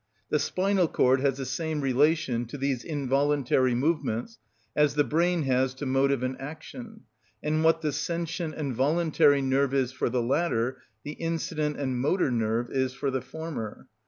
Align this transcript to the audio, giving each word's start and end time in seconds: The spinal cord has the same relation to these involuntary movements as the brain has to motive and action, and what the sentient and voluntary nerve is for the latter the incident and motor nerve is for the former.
The 0.29 0.39
spinal 0.39 0.87
cord 0.87 1.19
has 1.21 1.37
the 1.37 1.45
same 1.45 1.79
relation 1.81 2.45
to 2.47 2.57
these 2.57 2.83
involuntary 2.83 3.75
movements 3.75 4.39
as 4.75 4.95
the 4.95 5.03
brain 5.03 5.43
has 5.43 5.75
to 5.75 5.85
motive 5.85 6.23
and 6.23 6.41
action, 6.41 7.01
and 7.43 7.63
what 7.63 7.81
the 7.83 7.91
sentient 7.91 8.55
and 8.55 8.75
voluntary 8.75 9.43
nerve 9.43 9.75
is 9.75 9.91
for 9.91 10.09
the 10.09 10.23
latter 10.23 10.81
the 11.03 11.11
incident 11.11 11.77
and 11.77 12.01
motor 12.01 12.31
nerve 12.31 12.71
is 12.71 12.95
for 12.95 13.11
the 13.11 13.21
former. 13.21 13.89